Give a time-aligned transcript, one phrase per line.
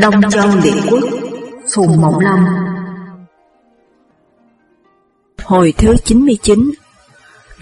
[0.00, 1.04] Đông Châu Liệt Quốc,
[1.74, 2.44] Phùng Mộng Lâm.
[5.44, 6.70] Hồi thứ 99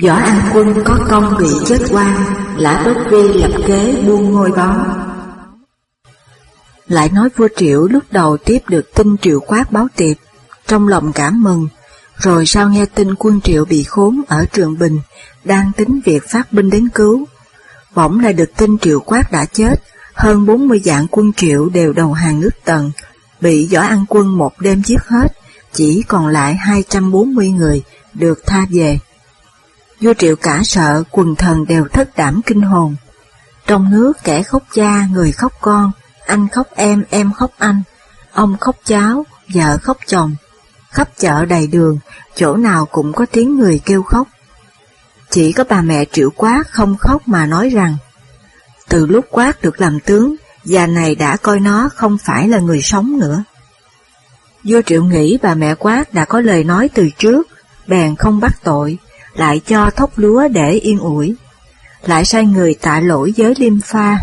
[0.02, 2.16] Võ An Quân có công bị chết quan
[2.56, 4.86] Lã Bất Vi lập kế buông ngôi báu
[6.88, 10.16] Lại nói vua Triệu lúc đầu tiếp được tin Triệu Quát báo tiệp,
[10.66, 11.68] Trong lòng cảm mừng,
[12.16, 14.98] Rồi sau nghe tin quân Triệu bị khốn ở Trường Bình,
[15.44, 17.24] Đang tính việc phát binh đến cứu.
[17.94, 19.82] Bỗng lại được tin Triệu Quát đã chết
[20.16, 22.90] hơn 40 dạng quân triệu đều đầu hàng nước tần,
[23.40, 25.32] bị võ an quân một đêm giết hết,
[25.72, 27.82] chỉ còn lại 240 người
[28.14, 28.98] được tha về.
[30.00, 32.96] Vua triệu cả sợ, quần thần đều thất đảm kinh hồn.
[33.66, 35.92] Trong nước kẻ khóc cha, người khóc con,
[36.26, 37.82] anh khóc em, em khóc anh,
[38.32, 40.36] ông khóc cháu, vợ khóc chồng.
[40.90, 41.98] Khắp chợ đầy đường,
[42.34, 44.28] chỗ nào cũng có tiếng người kêu khóc.
[45.30, 47.96] Chỉ có bà mẹ triệu quá không khóc mà nói rằng
[48.88, 52.82] từ lúc quát được làm tướng, già này đã coi nó không phải là người
[52.82, 53.44] sống nữa.
[54.64, 57.48] Vua Triệu nghĩ bà mẹ quát đã có lời nói từ trước,
[57.86, 58.98] bèn không bắt tội,
[59.34, 61.34] lại cho thóc lúa để yên ủi,
[62.06, 64.18] lại sai người tạ lỗi với Liêm Pha.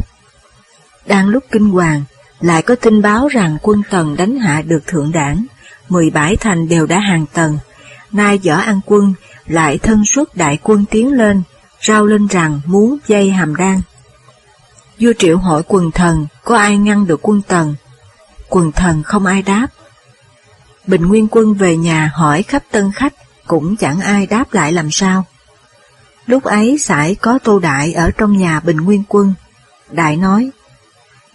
[1.05, 2.03] Đang lúc kinh hoàng,
[2.42, 5.45] lại có tin báo rằng quân Tần đánh hạ được thượng đảng,
[5.89, 7.58] 17 thành đều đã hàng tầng,
[8.11, 9.14] nay võ an quân
[9.45, 11.42] lại thân xuất đại quân tiến lên,
[11.81, 13.81] rao lên rằng muốn dây hàm đan.
[14.99, 17.75] Vua Triệu hỏi quần thần có ai ngăn được quân Tần.
[18.49, 19.67] Quần thần không ai đáp.
[20.88, 23.14] Bình Nguyên quân về nhà hỏi khắp tân khách,
[23.47, 25.25] cũng chẳng ai đáp lại làm sao.
[26.25, 29.33] Lúc ấy sải có Tô Đại ở trong nhà Bình Nguyên quân.
[29.91, 30.52] Đại nói,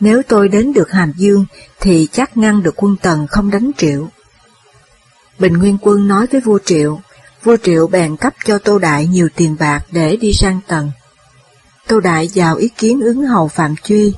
[0.00, 1.46] nếu tôi đến được Hàm Dương
[1.80, 4.08] thì chắc ngăn được quân Tần không đánh Triệu.
[5.38, 7.00] Bình Nguyên quân nói với vua Triệu,
[7.42, 10.90] vua Triệu bèn cấp cho Tô Đại nhiều tiền bạc để đi sang Tần.
[11.88, 14.14] Tô Đại vào ý kiến ứng hầu Phạm Truy.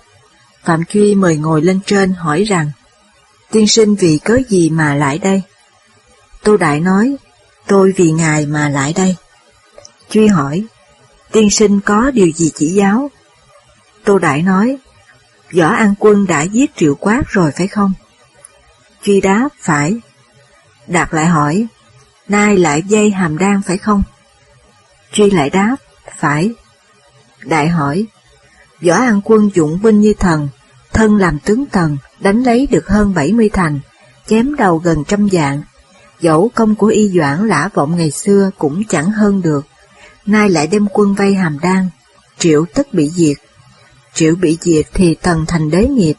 [0.65, 2.71] Phạm Truy mời ngồi lên trên hỏi rằng,
[3.51, 5.43] tiên sinh vì cớ gì mà lại đây?
[6.43, 7.17] Tô Đại nói,
[7.67, 9.17] tôi vì ngài mà lại đây.
[10.11, 10.65] Truy hỏi,
[11.33, 13.11] tiên sinh có điều gì chỉ giáo?
[14.05, 14.79] Tô Đại nói,
[15.53, 17.93] Võ An Quân đã giết triệu quát rồi phải không?
[19.03, 19.97] Truy đáp, phải.
[20.87, 21.67] Đạt lại hỏi,
[22.29, 24.03] nay lại dây hàm đan phải không?
[25.13, 25.77] Truy lại đáp,
[26.19, 26.51] phải.
[27.45, 28.07] Đại hỏi,
[28.83, 30.49] Võ An Quân dụng binh như thần,
[30.93, 33.81] thân làm tướng tần, đánh lấy được hơn 70 thành,
[34.27, 35.63] chém đầu gần trăm dạng.
[36.21, 39.67] Dẫu công của y doãn lã vọng ngày xưa cũng chẳng hơn được,
[40.27, 41.89] nay lại đem quân vây hàm đan,
[42.39, 43.37] triệu tức bị diệt.
[44.15, 46.15] Triệu bị diệt thì tần thành đế nghiệp,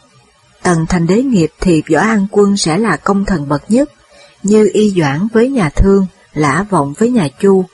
[0.62, 3.90] tần thành đế nghiệp thì võ an quân sẽ là công thần bậc nhất,
[4.44, 7.66] như y doãn với nhà thương, lã vọng với nhà chu.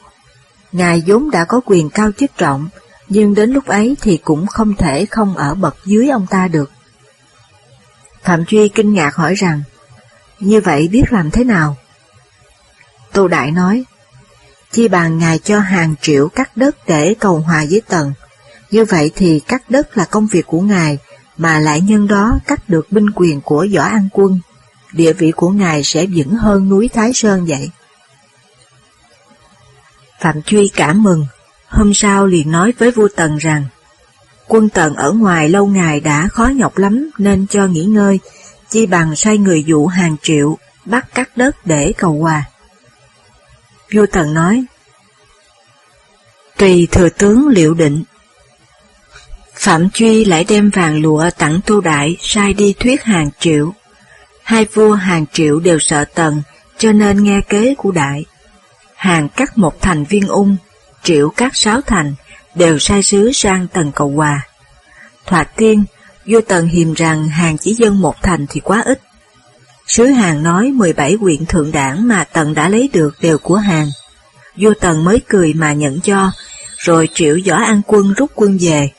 [0.71, 2.69] Ngài vốn đã có quyền cao chức trọng,
[3.09, 6.71] nhưng đến lúc ấy thì cũng không thể không ở bậc dưới ông ta được.
[8.23, 9.61] Phạm Truy kinh ngạc hỏi rằng,
[10.39, 11.77] như vậy biết làm thế nào?
[13.11, 13.83] Tô Đại nói,
[14.71, 18.13] chi bàn ngài cho hàng triệu cắt đất để cầu hòa với Tần,
[18.71, 20.97] như vậy thì cắt đất là công việc của ngài,
[21.37, 24.39] mà lại nhân đó cắt được binh quyền của Võ An Quân,
[24.93, 27.69] địa vị của ngài sẽ vững hơn núi Thái Sơn vậy.
[30.19, 31.25] Phạm Truy cảm mừng,
[31.67, 33.65] Hôm sau liền nói với vua Tần rằng,
[34.47, 38.19] quân Tần ở ngoài lâu ngày đã khó nhọc lắm nên cho nghỉ ngơi,
[38.69, 42.43] chi bằng sai người dụ hàng triệu, bắt cắt đất để cầu hòa.
[43.93, 44.65] Vua Tần nói,
[46.57, 48.03] Tùy thừa tướng liệu định.
[49.55, 53.73] Phạm Truy lại đem vàng lụa tặng tu đại sai đi thuyết hàng triệu.
[54.43, 56.41] Hai vua hàng triệu đều sợ Tần,
[56.77, 58.25] cho nên nghe kế của đại.
[58.95, 60.57] Hàng cắt một thành viên ung,
[61.07, 62.13] triệu các sáu thành
[62.55, 64.41] đều sai sứ sang tần cầu hòa.
[65.25, 65.83] Thoạt tiên,
[66.25, 69.01] vua tần hiềm rằng hàng chỉ dân một thành thì quá ít.
[69.87, 73.89] Sứ hàng nói 17 quyện thượng đảng mà tần đã lấy được đều của hàng.
[74.57, 76.31] Vua tần mới cười mà nhận cho,
[76.77, 78.89] rồi triệu võ an quân rút quân về.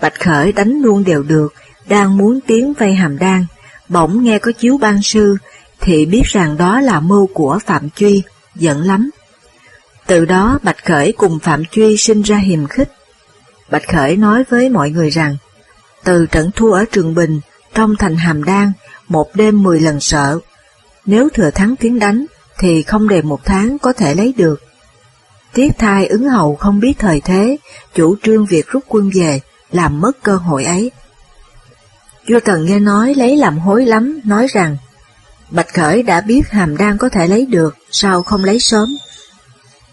[0.00, 1.54] Bạch Khởi đánh luôn đều được,
[1.86, 3.46] đang muốn tiến vây hàm đan,
[3.88, 5.36] bỗng nghe có chiếu ban sư,
[5.80, 8.22] thì biết rằng đó là mưu của Phạm Truy,
[8.54, 9.10] giận lắm,
[10.08, 12.88] từ đó Bạch Khởi cùng Phạm Truy sinh ra hiềm khích.
[13.70, 15.36] Bạch Khởi nói với mọi người rằng,
[16.04, 17.40] từ trận thua ở Trường Bình,
[17.74, 18.72] trong thành Hàm Đan,
[19.08, 20.38] một đêm mười lần sợ.
[21.06, 22.26] Nếu thừa thắng tiến đánh,
[22.58, 24.62] thì không đề một tháng có thể lấy được.
[25.52, 27.56] Tiết thai ứng hầu không biết thời thế,
[27.94, 29.40] chủ trương việc rút quân về,
[29.72, 30.90] làm mất cơ hội ấy.
[32.28, 34.76] Vua Tần nghe nói lấy làm hối lắm, nói rằng,
[35.50, 38.96] Bạch Khởi đã biết Hàm Đan có thể lấy được, sao không lấy sớm?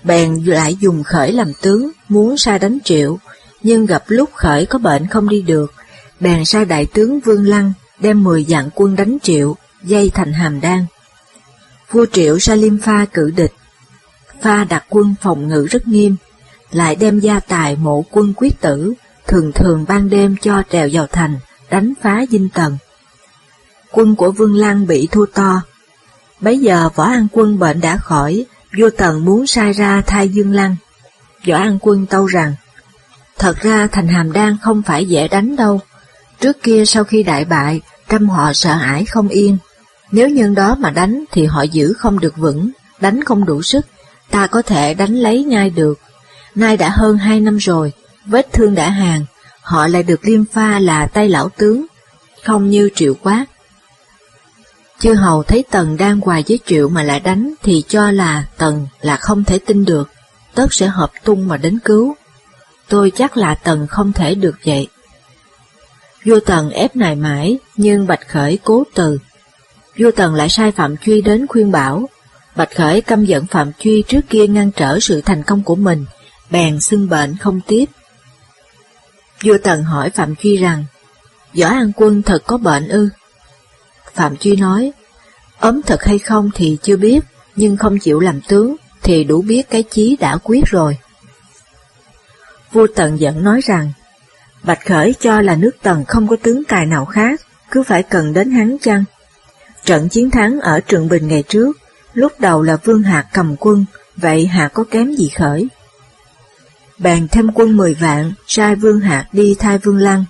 [0.05, 3.19] Bèn lại dùng khởi làm tướng, muốn sai đánh triệu,
[3.61, 5.73] nhưng gặp lúc khởi có bệnh không đi được,
[6.19, 10.61] bèn sai đại tướng Vương Lăng đem 10 dạng quân đánh triệu, dây thành hàm
[10.61, 10.85] đan.
[11.91, 13.53] Vua triệu Salim Pha cử địch,
[14.41, 16.15] Pha đặt quân phòng ngự rất nghiêm,
[16.71, 18.93] lại đem gia tài mộ quân quyết tử,
[19.27, 22.77] thường thường ban đêm cho trèo vào thành, đánh phá dinh tần.
[23.91, 25.61] Quân của Vương Lăng bị thua to.
[26.39, 28.45] Bấy giờ Võ An Quân bệnh đã khỏi,
[28.77, 30.75] vua Tần muốn sai ra thay Dương Lăng.
[31.47, 32.53] Võ An Quân tâu rằng,
[33.37, 35.79] thật ra thành hàm đan không phải dễ đánh đâu.
[36.39, 39.57] Trước kia sau khi đại bại, trăm họ sợ ải không yên.
[40.11, 43.85] Nếu nhân đó mà đánh thì họ giữ không được vững, đánh không đủ sức,
[44.31, 45.99] ta có thể đánh lấy ngay được.
[46.55, 47.91] Nay đã hơn hai năm rồi,
[48.25, 49.25] vết thương đã hàng,
[49.61, 51.85] họ lại được liêm pha là tay lão tướng,
[52.43, 53.45] không như triệu quát.
[54.99, 58.87] Chư hầu thấy Tần đang hoài với triệu mà lại đánh thì cho là Tần
[59.01, 60.09] là không thể tin được,
[60.55, 62.15] tất sẽ hợp tung mà đến cứu.
[62.87, 64.87] Tôi chắc là Tần không thể được vậy.
[66.25, 69.17] Vua Tần ép nài mãi, nhưng Bạch Khởi cố từ.
[69.97, 72.09] Vua Tần lại sai Phạm Truy đến khuyên bảo.
[72.55, 76.05] Bạch Khởi căm giận Phạm Truy trước kia ngăn trở sự thành công của mình,
[76.49, 77.85] bèn xưng bệnh không tiếp.
[79.43, 80.85] Vua Tần hỏi Phạm Truy rằng,
[81.53, 83.09] Võ An Quân thật có bệnh ư?
[84.15, 84.91] Phạm Truy nói,
[85.59, 87.19] ấm thật hay không thì chưa biết,
[87.55, 90.97] nhưng không chịu làm tướng thì đủ biết cái chí đã quyết rồi.
[92.71, 93.91] Vua Tần vẫn nói rằng,
[94.63, 97.41] Bạch Khởi cho là nước Tần không có tướng tài nào khác,
[97.71, 99.03] cứ phải cần đến hắn chăng?
[99.85, 101.77] Trận chiến thắng ở Trường Bình ngày trước,
[102.13, 103.85] lúc đầu là Vương Hạc cầm quân,
[104.17, 105.67] vậy Hạc có kém gì Khởi?
[106.97, 110.25] Bàn thêm quân 10 vạn, sai Vương Hạc đi thay Vương Lăng.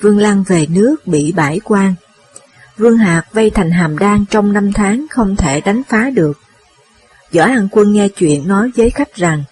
[0.00, 1.94] Vương Lăng về nước bị bãi quan.
[2.78, 6.38] Vương Hạc vây thành hàm đan trong năm tháng không thể đánh phá được.
[7.32, 9.44] Võ An Quân nghe chuyện nói với khách rằng,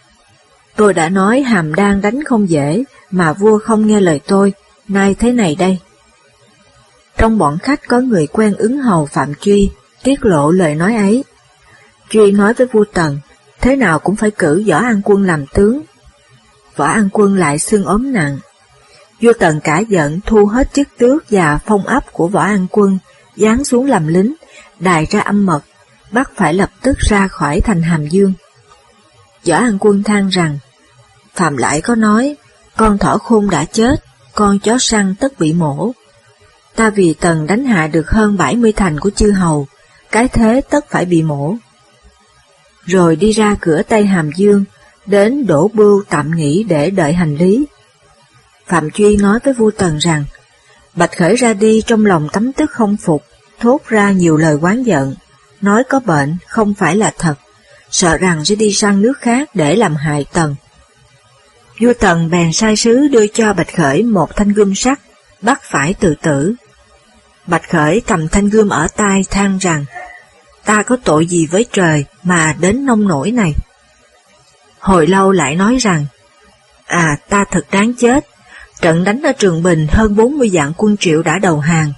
[0.76, 4.52] Tôi đã nói hàm đan đánh không dễ, mà vua không nghe lời tôi,
[4.88, 5.78] nay thế này đây.
[7.16, 9.70] Trong bọn khách có người quen ứng hầu Phạm Truy,
[10.02, 11.24] tiết lộ lời nói ấy.
[12.10, 13.18] Truy nói với vua Tần,
[13.60, 15.80] thế nào cũng phải cử Võ An Quân làm tướng.
[16.76, 18.38] Võ An Quân lại xương ốm nặng.
[19.20, 22.98] Vua Tần cả giận thu hết chức tước và phong ấp của Võ An Quân,
[23.40, 24.34] giáng xuống làm lính,
[24.80, 25.60] đài ra âm mật,
[26.10, 28.32] bắt phải lập tức ra khỏi thành Hàm Dương.
[29.44, 30.58] Võ An Quân than rằng,
[31.34, 32.36] Phạm lại có nói,
[32.76, 34.04] con thỏ khôn đã chết,
[34.34, 35.92] con chó săn tất bị mổ.
[36.76, 39.66] Ta vì tần đánh hạ được hơn 70 thành của chư hầu,
[40.10, 41.56] cái thế tất phải bị mổ.
[42.84, 44.64] Rồi đi ra cửa Tây Hàm Dương,
[45.06, 47.66] đến đổ bưu tạm nghỉ để đợi hành lý.
[48.66, 50.24] Phạm Truy nói với vua Tần rằng,
[50.94, 53.24] Bạch Khởi ra đi trong lòng tấm tức không phục,
[53.60, 55.14] thốt ra nhiều lời quán giận,
[55.60, 57.34] nói có bệnh không phải là thật,
[57.90, 60.54] sợ rằng sẽ đi sang nước khác để làm hại Tần.
[61.80, 65.00] Vua Tần bèn sai sứ đưa cho Bạch Khởi một thanh gươm sắt,
[65.42, 66.54] bắt phải tự tử.
[67.46, 69.84] Bạch Khởi cầm thanh gươm ở tay than rằng,
[70.64, 73.52] ta có tội gì với trời mà đến nông nổi này?
[74.78, 76.06] Hồi lâu lại nói rằng,
[76.86, 78.26] à ta thật đáng chết,
[78.80, 81.92] trận đánh ở Trường Bình hơn 40 dạng quân triệu đã đầu hàng,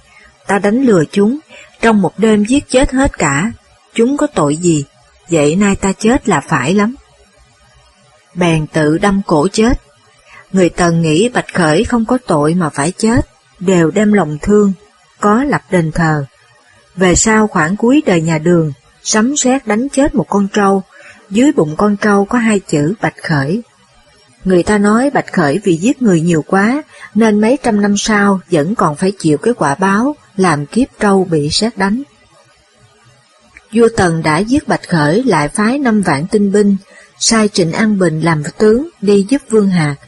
[0.47, 1.39] ta đánh lừa chúng,
[1.83, 3.51] trong một đêm giết chết hết cả,
[3.93, 4.85] chúng có tội gì,
[5.29, 6.95] vậy nay ta chết là phải lắm
[8.35, 9.81] bèn tự đâm cổ chết.
[10.51, 13.27] Người Tần nghĩ Bạch Khởi không có tội mà phải chết,
[13.59, 14.73] đều đem lòng thương,
[15.19, 16.25] có lập đền thờ.
[16.95, 18.73] Về sau khoảng cuối đời nhà đường,
[19.03, 20.83] sấm sét đánh chết một con trâu,
[21.29, 23.61] dưới bụng con trâu có hai chữ Bạch Khởi.
[24.45, 26.83] Người ta nói Bạch Khởi vì giết người nhiều quá,
[27.15, 31.27] nên mấy trăm năm sau vẫn còn phải chịu cái quả báo làm kiếp trâu
[31.31, 32.03] bị sét đánh.
[33.73, 36.77] Vua Tần đã giết Bạch Khởi lại phái năm vạn tinh binh,
[37.19, 39.99] sai Trịnh An Bình làm tướng đi giúp Vương Hạc,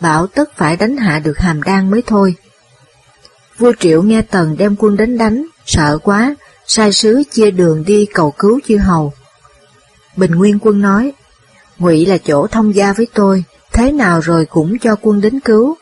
[0.00, 2.34] bảo tất phải đánh hạ được hàm đan mới thôi.
[3.58, 6.34] Vua Triệu nghe Tần đem quân đến đánh, sợ quá,
[6.66, 9.12] sai sứ chia đường đi cầu cứu chư hầu.
[10.16, 11.12] Bình Nguyên quân nói,
[11.78, 15.76] ngụy là chỗ thông gia với tôi, thế nào rồi cũng cho quân đến cứu,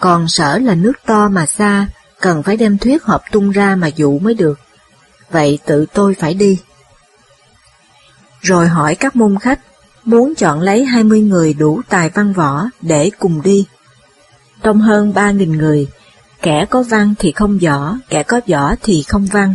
[0.00, 1.88] còn sở là nước to mà xa,
[2.20, 4.58] cần phải đem thuyết hợp tung ra mà dụ mới được.
[5.30, 6.58] Vậy tự tôi phải đi.
[8.40, 9.60] Rồi hỏi các môn khách,
[10.04, 13.66] muốn chọn lấy 20 người đủ tài văn võ để cùng đi.
[14.62, 15.86] Trong hơn 3.000 người,
[16.42, 19.54] kẻ có văn thì không võ, kẻ có võ thì không văn.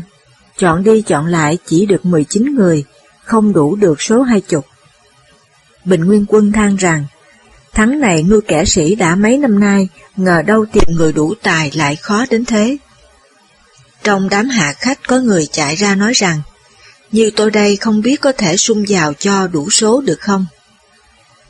[0.57, 2.85] Chọn đi chọn lại chỉ được 19 người,
[3.23, 4.65] không đủ được số hai chục.
[5.85, 7.05] Bình Nguyên Quân than rằng,
[7.73, 11.71] thắng này nuôi kẻ sĩ đã mấy năm nay, ngờ đâu tìm người đủ tài
[11.73, 12.77] lại khó đến thế.
[14.03, 16.41] Trong đám hạ khách có người chạy ra nói rằng,
[17.11, 20.45] như tôi đây không biết có thể sung vào cho đủ số được không?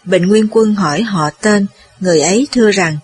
[0.03, 1.65] Bình Nguyên Quân hỏi họ tên,
[1.99, 2.97] người ấy thưa rằng,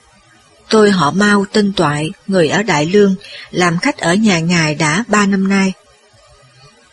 [0.70, 3.16] Tôi họ Mao tên Toại, người ở Đại Lương,
[3.52, 5.74] làm khách ở nhà ngài đã ba năm nay.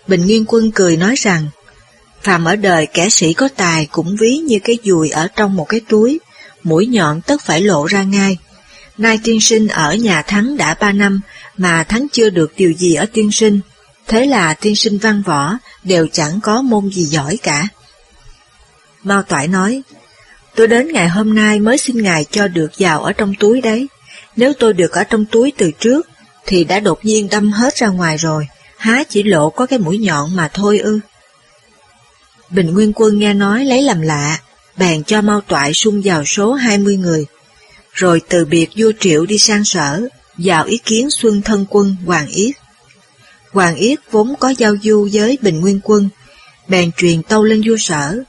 [0.06, 1.48] Bình Nguyên Quân cười nói rằng,
[2.26, 5.64] phàm ở đời kẻ sĩ có tài cũng ví như cái dùi ở trong một
[5.64, 6.20] cái túi,
[6.62, 8.38] mũi nhọn tất phải lộ ra ngay.
[8.98, 11.20] Nay tiên sinh ở nhà Thắng đã ba năm,
[11.56, 13.60] mà Thắng chưa được điều gì ở tiên sinh,
[14.06, 15.54] thế là tiên sinh văn võ
[15.84, 17.68] đều chẳng có môn gì giỏi cả.
[19.02, 19.82] Mao Toại nói,
[20.54, 23.86] tôi đến ngày hôm nay mới xin ngài cho được vào ở trong túi đấy.
[24.36, 26.08] Nếu tôi được ở trong túi từ trước,
[26.46, 29.98] thì đã đột nhiên đâm hết ra ngoài rồi, há chỉ lộ có cái mũi
[29.98, 31.00] nhọn mà thôi ư.
[32.50, 34.40] Bình Nguyên Quân nghe nói lấy làm lạ,
[34.76, 37.26] bèn cho mau Toại sung vào số 20 người,
[37.92, 40.02] rồi từ biệt vua Triệu đi sang sở,
[40.36, 42.56] vào ý kiến Xuân Thân Quân Hoàng Yết.
[43.52, 46.08] Hoàng Yết vốn có giao du với Bình Nguyên Quân,
[46.68, 48.22] bèn truyền tâu lên vua sở.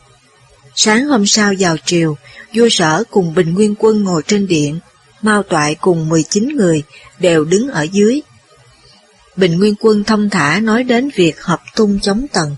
[0.76, 2.18] Sáng hôm sau vào triều,
[2.56, 4.80] vua sở cùng Bình Nguyên Quân ngồi trên điện,
[5.22, 6.84] Mao Toại cùng 19 người
[7.20, 8.22] đều đứng ở dưới.
[9.36, 12.56] Bình Nguyên Quân thông thả nói đến việc hợp tung chống tần.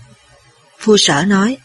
[0.80, 1.56] Phu sở nói,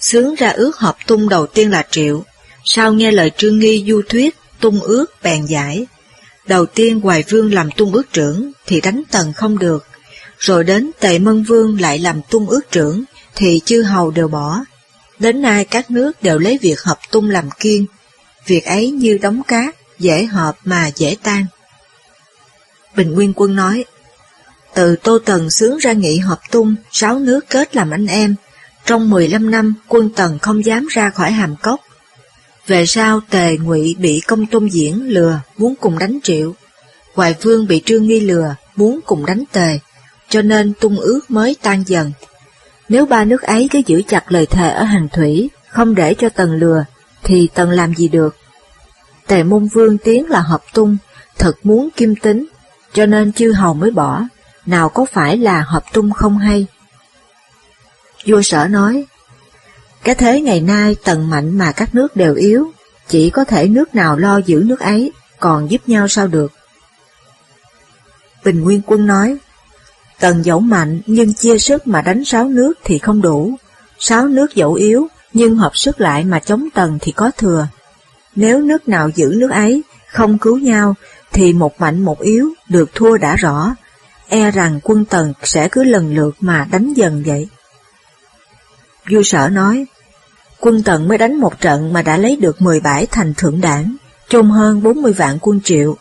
[0.00, 2.24] Sướng ra ước hợp tung đầu tiên là triệu,
[2.64, 5.86] sau nghe lời trương nghi du thuyết, tung ước bèn giải.
[6.46, 9.86] Đầu tiên Hoài Vương làm tung ước trưởng thì đánh tần không được,
[10.38, 14.60] rồi đến Tề Mân Vương lại làm tung ước trưởng thì chư hầu đều bỏ.
[15.18, 17.86] Đến nay các nước đều lấy việc hợp tung làm kiên,
[18.46, 21.46] việc ấy như đóng cát, dễ hợp mà dễ tan.
[22.96, 23.84] Bình Nguyên Quân nói,
[24.74, 28.34] từ Tô Tần sướng ra nghị hợp tung, sáu nước kết làm anh em,
[28.86, 31.80] trong 15 năm quân Tần không dám ra khỏi hàm cốc,
[32.66, 36.54] về sau Tề Ngụy bị Công Tôn Diễn lừa muốn cùng đánh Triệu,
[37.14, 39.78] Hoài Vương bị Trương Nghi lừa muốn cùng đánh Tề,
[40.28, 42.12] cho nên tung ước mới tan dần.
[42.88, 46.28] Nếu ba nước ấy cứ giữ chặt lời thề ở hàng thủy, không để cho
[46.28, 46.84] Tần lừa,
[47.22, 48.36] thì Tần làm gì được?
[49.26, 50.96] Tề Môn Vương tiếng là hợp tung,
[51.38, 52.46] thật muốn kim tính,
[52.92, 54.22] cho nên chư hầu mới bỏ,
[54.66, 56.66] nào có phải là hợp tung không hay.
[58.26, 59.04] Vua sở nói,
[60.04, 62.72] cái thế ngày nay tần mạnh mà các nước đều yếu,
[63.08, 66.52] chỉ có thể nước nào lo giữ nước ấy, còn giúp nhau sao được.
[68.44, 69.36] Bình Nguyên Quân nói,
[70.20, 73.56] tần dẫu mạnh nhưng chia sức mà đánh sáu nước thì không đủ,
[73.98, 77.66] sáu nước dẫu yếu nhưng hợp sức lại mà chống tần thì có thừa.
[78.34, 80.94] Nếu nước nào giữ nước ấy, không cứu nhau,
[81.32, 83.74] thì một mạnh một yếu được thua đã rõ,
[84.32, 87.48] e rằng quân tần sẽ cứ lần lượt mà đánh dần vậy.
[89.10, 89.86] Vua sở nói,
[90.60, 93.96] Quân Tần mới đánh một trận mà đã lấy được 17 thành thượng đảng,
[94.28, 95.96] chôn hơn 40 vạn quân triệu.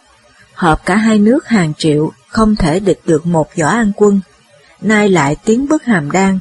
[0.53, 4.21] Hợp cả hai nước hàng triệu, không thể địch được một võ an quân.
[4.81, 6.39] Nay lại tiến bức hàm đan,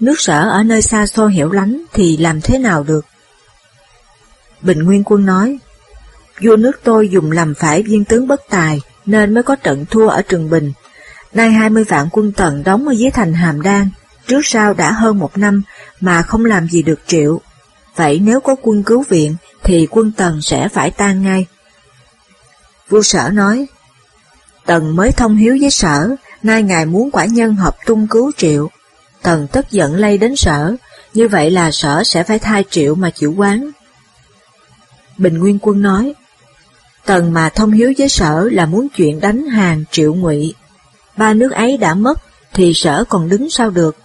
[0.00, 3.06] nước sở ở nơi xa xôi hiểu lánh thì làm thế nào được?
[4.62, 5.58] Bình Nguyên Quân nói,
[6.42, 10.08] vua nước tôi dùng làm phải viên tướng bất tài, nên mới có trận thua
[10.08, 10.72] ở Trường Bình.
[11.32, 13.88] Nay 20 vạn quân tần đóng ở dưới thành Hàm Đan,
[14.26, 15.62] trước sau đã hơn một năm
[16.00, 17.40] mà không làm gì được triệu.
[17.96, 21.46] Vậy nếu có quân cứu viện thì quân Tần sẽ phải tan ngay.
[22.88, 23.66] Vua sở nói,
[24.66, 26.10] Tần mới thông hiếu với sở,
[26.42, 28.68] nay ngài muốn quả nhân hợp tung cứu triệu.
[29.22, 30.76] Tần tức giận lây đến sở,
[31.14, 33.70] như vậy là sở sẽ phải thay triệu mà chịu quán.
[35.18, 36.14] Bình Nguyên Quân nói,
[37.06, 40.54] Tần mà thông hiếu với sở là muốn chuyện đánh hàng triệu ngụy.
[41.18, 42.20] Ba nước ấy đã mất,
[42.54, 43.96] thì sở còn đứng sao được.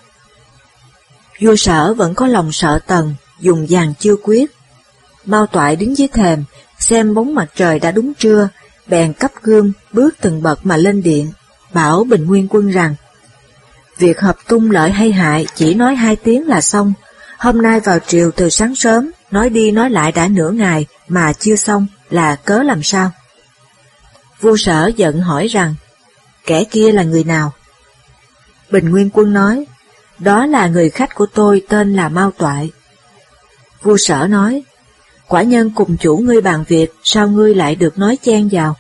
[1.42, 4.52] Vua sở vẫn có lòng sợ Tần, dùng vàng chưa quyết.
[5.26, 6.44] Mao toại đứng dưới thềm,
[6.80, 8.50] xem bóng mặt trời đã đúng trưa,
[8.88, 11.32] bèn cấp gương, bước từng bậc mà lên điện,
[11.74, 12.96] bảo Bình Nguyên Quân rằng,
[13.98, 16.94] Việc hợp tung lợi hay hại chỉ nói hai tiếng là xong,
[17.38, 21.34] hôm nay vào triều từ sáng sớm, nói đi nói lại đã nửa ngày mà
[21.34, 23.12] chưa xong là cớ làm sao?
[24.42, 25.76] Vua sở giận hỏi rằng,
[26.46, 27.54] kẻ kia là người nào?
[28.72, 29.66] Bình Nguyên Quân nói,
[30.20, 32.72] đó là người khách của tôi tên là Mao Toại.
[33.84, 34.64] Vua sở nói,
[35.28, 38.76] quả nhân cùng chủ ngươi bàn việc, sao ngươi lại được nói chen vào?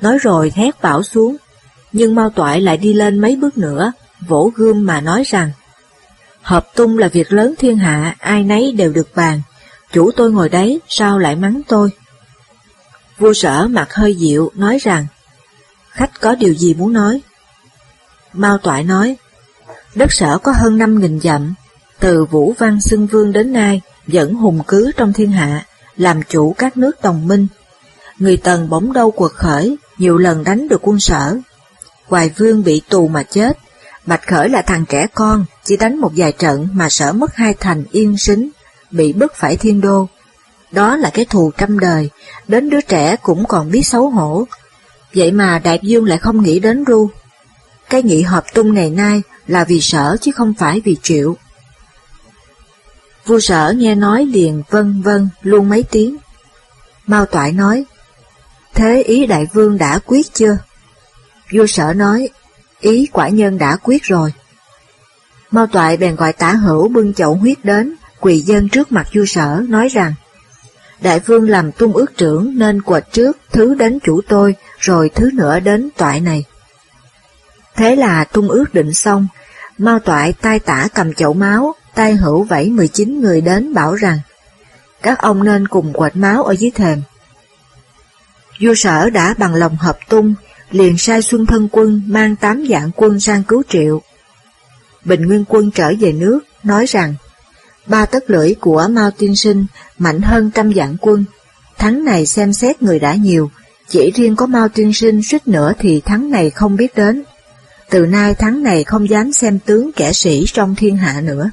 [0.00, 1.36] Nói rồi hét bảo xuống,
[1.92, 5.50] nhưng Mao Toại lại đi lên mấy bước nữa, vỗ gươm mà nói rằng,
[6.42, 9.40] Hợp tung là việc lớn thiên hạ, ai nấy đều được bàn,
[9.92, 11.90] chủ tôi ngồi đấy, sao lại mắng tôi?
[13.18, 15.06] Vua sở mặt hơi dịu, nói rằng,
[15.98, 17.20] khách có điều gì muốn nói?
[18.32, 19.16] Mao Toại nói,
[19.94, 21.54] đất sở có hơn năm nghìn dặm,
[21.98, 26.54] từ Vũ Văn Xưng Vương đến nay vẫn hùng cứ trong thiên hạ, làm chủ
[26.58, 27.46] các nước đồng minh.
[28.18, 31.36] Người Tần bỗng đâu quật khởi, nhiều lần đánh được quân sở.
[32.06, 33.58] Hoài Vương bị tù mà chết,
[34.06, 37.54] Bạch Khởi là thằng trẻ con, chỉ đánh một vài trận mà sở mất hai
[37.60, 38.50] thành yên sính,
[38.90, 40.08] bị bức phải thiên đô.
[40.70, 42.10] đó là cái thù trăm đời,
[42.48, 44.46] đến đứa trẻ cũng còn biết xấu hổ.
[45.14, 47.10] Vậy mà Đại Dương lại không nghĩ đến Ru.
[47.90, 51.36] Cái nghị hợp tung ngày nay là vì sở chứ không phải vì triệu.
[53.26, 56.16] Vua sở nghe nói liền vân vân luôn mấy tiếng.
[57.06, 57.84] Mao Toại nói,
[58.74, 60.58] Thế ý đại vương đã quyết chưa?
[61.52, 62.28] Vua sở nói,
[62.80, 64.32] ý quả nhân đã quyết rồi.
[65.50, 69.24] Mao Toại bèn gọi tả hữu bưng chậu huyết đến, quỳ dân trước mặt vua
[69.26, 70.14] sở, nói rằng,
[71.00, 75.30] Đại vương làm tung ước trưởng nên quệt trước thứ đến chủ tôi, rồi thứ
[75.34, 76.44] nữa đến toại này.
[77.76, 79.28] Thế là tung ước định xong,
[79.78, 84.18] Mao Toại tay tả cầm chậu máu, tay hữu vẫy 19 người đến bảo rằng,
[85.02, 87.02] các ông nên cùng quệt máu ở dưới thềm.
[88.60, 90.34] Vua sở đã bằng lòng hợp tung,
[90.70, 94.02] liền sai Xuân Thân Quân mang tám dạng quân sang cứu triệu.
[95.04, 97.14] Bình Nguyên Quân trở về nước, nói rằng,
[97.88, 99.66] ba tất lưỡi của Mao Tiên Sinh
[99.98, 101.24] mạnh hơn trăm dạng quân,
[101.78, 103.50] thắng này xem xét người đã nhiều,
[103.88, 107.22] chỉ riêng có Mao Tiên Sinh suýt nữa thì thắng này không biết đến.
[107.90, 111.50] Từ nay thắng này không dám xem tướng kẻ sĩ trong thiên hạ nữa.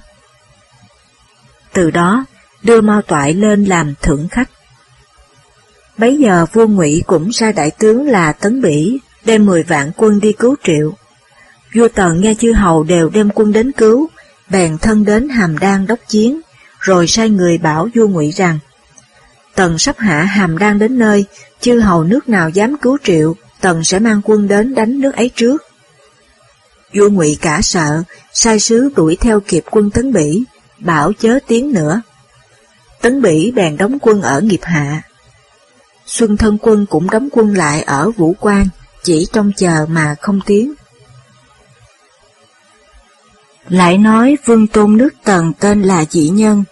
[1.73, 2.25] Từ đó,
[2.63, 4.49] đưa Mao Toại lên làm thượng khách.
[5.97, 10.19] Bấy giờ vua Ngụy cũng sai đại tướng là Tấn Bỉ đem 10 vạn quân
[10.19, 10.93] đi cứu triệu.
[11.75, 14.09] Vua Tần nghe chư hầu đều đem quân đến cứu,
[14.49, 16.41] bèn thân đến Hàm Đan đốc chiến,
[16.79, 18.59] rồi sai người bảo vua Ngụy rằng,
[19.55, 21.25] Tần sắp hạ Hàm Đan đến nơi,
[21.59, 25.29] chư hầu nước nào dám cứu triệu, Tần sẽ mang quân đến đánh nước ấy
[25.35, 25.63] trước.
[26.93, 30.43] Vua Ngụy cả sợ, sai sứ đuổi theo kịp quân Tấn Bỉ,
[30.79, 32.01] bảo chớ tiếng nữa.
[33.01, 35.01] Tấn Bỉ bèn đóng quân ở nghiệp hạ.
[36.05, 38.67] Xuân Thân Quân cũng đóng quân lại ở Vũ Quan,
[39.03, 40.73] chỉ trong chờ mà không tiếng.
[43.69, 46.63] Lại nói vương tôn nước Tần tên là Dĩ Nhân,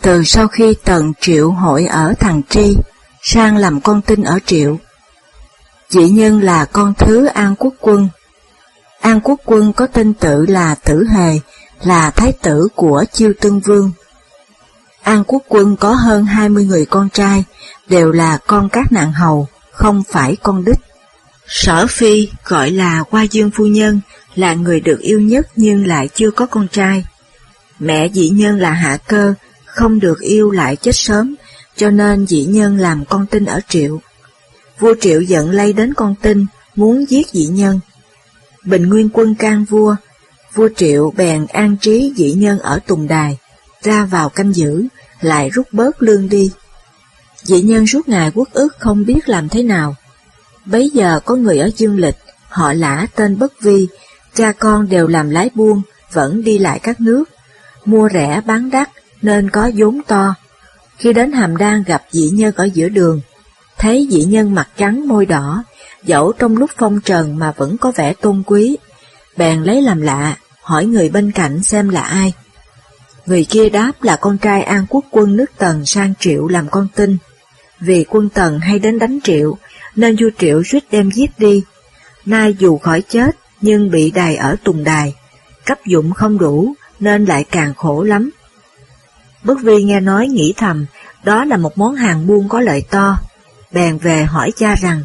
[0.00, 2.76] từ sau khi Tần Triệu hội ở Thằng Tri,
[3.22, 4.78] sang làm con tin ở Triệu.
[5.90, 8.08] Dĩ Nhân là con thứ An Quốc Quân.
[9.00, 11.38] An Quốc Quân có tên tự là Tử Hề,
[11.82, 13.92] là thái tử của Chiêu Tương Vương.
[15.02, 17.44] An Quốc Quân có hơn 20 người con trai,
[17.88, 20.80] đều là con các nạn hầu, không phải con đích.
[21.46, 24.00] Sở Phi gọi là Hoa Dương Phu Nhân,
[24.38, 27.04] là người được yêu nhất nhưng lại chưa có con trai.
[27.78, 31.34] Mẹ dị nhân là Hạ Cơ, không được yêu lại chết sớm,
[31.76, 34.00] cho nên dị nhân làm con tin ở Triệu.
[34.78, 36.46] Vua Triệu giận lây đến con tin,
[36.76, 37.80] muốn giết dị nhân.
[38.64, 39.96] Bình Nguyên quân can vua,
[40.54, 43.38] vua Triệu bèn an trí dị nhân ở Tùng Đài,
[43.82, 44.84] ra vào canh giữ,
[45.20, 46.50] lại rút bớt lương đi.
[47.42, 49.96] Dị nhân suốt ngày quốc ức không biết làm thế nào.
[50.64, 52.16] Bấy giờ có người ở Dương Lịch,
[52.48, 53.88] họ lã tên Bất Vi,
[54.34, 57.24] cha con đều làm lái buôn, vẫn đi lại các nước,
[57.84, 58.90] mua rẻ bán đắt
[59.22, 60.34] nên có vốn to.
[60.96, 63.20] Khi đến Hàm Đan gặp dị nhân ở giữa đường,
[63.78, 65.64] thấy dị nhân mặt trắng môi đỏ,
[66.04, 68.76] dẫu trong lúc phong trần mà vẫn có vẻ tôn quý,
[69.36, 72.32] bèn lấy làm lạ, hỏi người bên cạnh xem là ai.
[73.26, 76.88] Người kia đáp là con trai An Quốc quân nước Tần sang Triệu làm con
[76.94, 77.16] tin.
[77.80, 79.58] Vì quân Tần hay đến đánh Triệu,
[79.96, 81.62] nên vua Triệu suýt đem giết đi.
[82.26, 85.14] Nay dù khỏi chết, nhưng bị đài ở Tùng Đài,
[85.64, 88.30] cấp dụng không đủ, nên lại càng khổ lắm.
[89.42, 90.86] Bất vi nghe nói nghĩ thầm,
[91.24, 93.18] đó là một món hàng buôn có lợi to,
[93.72, 95.02] bèn về hỏi cha rằng,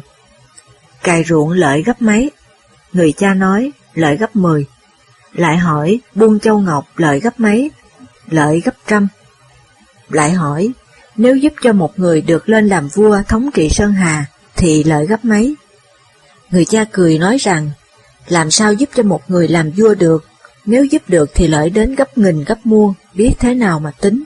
[1.02, 2.30] cày ruộng lợi gấp mấy?
[2.92, 4.66] Người cha nói, lợi gấp 10.
[5.32, 7.70] Lại hỏi, buôn châu ngọc lợi gấp mấy?
[8.30, 9.08] Lợi gấp trăm.
[10.08, 10.70] Lại hỏi,
[11.16, 15.06] nếu giúp cho một người được lên làm vua thống trị Sơn Hà, thì lợi
[15.06, 15.54] gấp mấy?
[16.50, 17.70] Người cha cười nói rằng,
[18.28, 20.24] làm sao giúp cho một người làm vua được,
[20.66, 24.24] nếu giúp được thì lợi đến gấp nghìn gấp muôn, biết thế nào mà tính.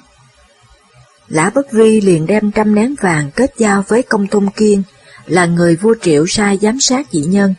[1.29, 4.83] Lã Bất Vi liền đem trăm nén vàng kết giao với công tôn kiên,
[5.27, 7.55] là người vua triệu sai giám sát dị nhân,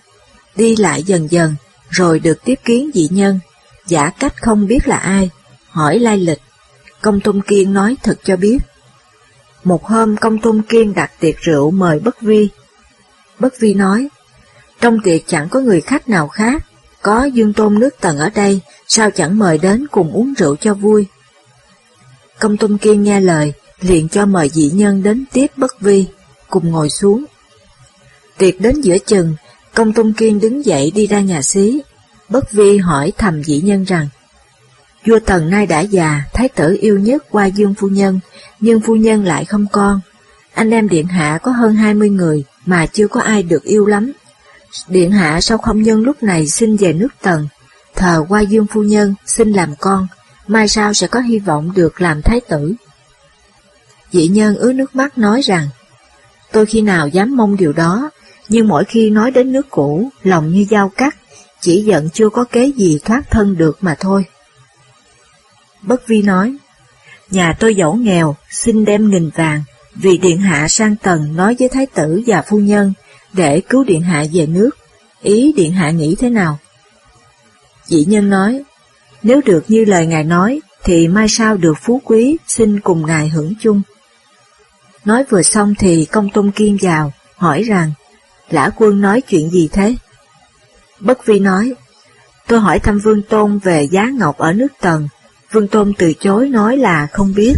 [0.55, 1.55] đi lại dần dần,
[1.89, 3.39] rồi được tiếp kiến dị nhân,
[3.87, 5.29] giả cách không biết là ai,
[5.69, 6.39] hỏi lai lịch.
[7.01, 8.57] Công tôn kiên nói thật cho biết.
[9.63, 12.49] Một hôm công tôn kiên đặt tiệc rượu mời Bất Vi.
[13.39, 14.09] Bất Vi nói,
[14.81, 16.65] trong tiệc chẳng có người khách nào khác,
[17.01, 20.73] có dương tôn nước tần ở đây, sao chẳng mời đến cùng uống rượu cho
[20.73, 21.05] vui.
[22.39, 26.05] Công tôn kiên nghe lời, liền cho mời dị nhân đến tiếp bất vi,
[26.49, 27.25] cùng ngồi xuống.
[28.37, 29.35] Tiệc đến giữa chừng,
[29.73, 31.81] công tôn kiên đứng dậy đi ra nhà xí,
[32.29, 34.07] bất vi hỏi thầm dị nhân rằng,
[35.05, 38.19] Vua Tần nay đã già, thái tử yêu nhất qua dương phu nhân,
[38.59, 39.99] nhưng phu nhân lại không con.
[40.53, 43.85] Anh em điện hạ có hơn hai mươi người mà chưa có ai được yêu
[43.85, 44.11] lắm.
[44.87, 47.47] Điện hạ sao không nhân lúc này xin về nước Tần,
[47.95, 50.07] thờ qua dương phu nhân xin làm con,
[50.47, 52.73] mai sau sẽ có hy vọng được làm thái tử.
[54.11, 55.67] Dị nhân ứa nước mắt nói rằng,
[56.51, 58.09] tôi khi nào dám mong điều đó,
[58.49, 61.15] nhưng mỗi khi nói đến nước cũ, lòng như dao cắt,
[61.61, 64.25] chỉ giận chưa có kế gì thoát thân được mà thôi.
[65.81, 66.57] Bất vi nói,
[67.29, 69.63] nhà tôi dẫu nghèo, xin đem nghìn vàng,
[69.95, 72.93] vì điện hạ sang tầng nói với thái tử và phu nhân
[73.33, 74.69] để cứu điện hạ về nước.
[75.21, 76.57] Ý điện hạ nghĩ thế nào?
[77.85, 78.63] Dĩ nhân nói,
[79.23, 83.29] nếu được như lời ngài nói, thì mai sau được phú quý, xin cùng ngài
[83.29, 83.81] hưởng chung.
[85.05, 87.91] Nói vừa xong thì công tôn kiên vào, hỏi rằng,
[88.49, 89.95] lã quân nói chuyện gì thế?
[90.99, 91.73] Bất vi nói,
[92.47, 95.07] tôi hỏi thăm Vương Tôn về giá ngọc ở nước Tần,
[95.51, 97.53] Vương Tôn từ chối nói là không biết.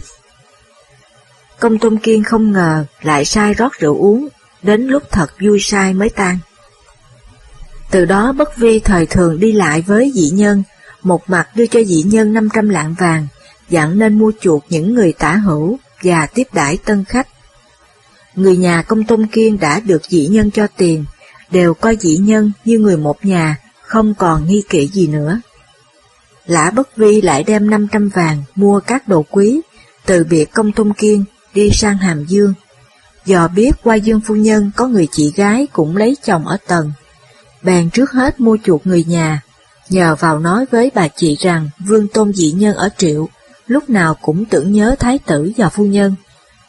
[1.60, 4.28] Công Tôn Kiên không ngờ lại sai rót rượu uống,
[4.64, 6.38] đến lúc thật vui sai mới tan.
[7.92, 10.64] Từ đó Bất Vi thời thường đi lại với dị nhân,
[11.04, 13.28] một mặt đưa cho dị nhân 500 lạng vàng,
[13.70, 17.28] dặn nên mua chuộc những người tả hữu và tiếp đãi tân khách.
[18.36, 21.06] Người nhà công tôn kiên đã được dị nhân cho tiền,
[21.52, 25.42] đều coi dị nhân như người một nhà, không còn nghi kỵ gì nữa.
[26.46, 29.62] Lã Bất Vi lại đem 500 vàng mua các đồ quý,
[30.06, 32.54] từ biệt công tôn kiên đi sang Hàm Dương
[33.26, 36.92] dò biết qua dương phu nhân có người chị gái cũng lấy chồng ở tầng,
[37.62, 39.42] bèn trước hết mua chuộc người nhà,
[39.90, 43.30] nhờ vào nói với bà chị rằng vương tôn dị nhân ở triệu,
[43.68, 46.16] lúc nào cũng tưởng nhớ thái tử và phu nhân,